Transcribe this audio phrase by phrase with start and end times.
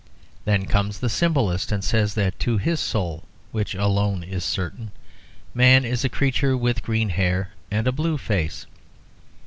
[0.45, 4.89] Then comes the Symbolist, and says that to his soul, which alone is certain,
[5.53, 8.65] man is a creature with green hair and a blue face.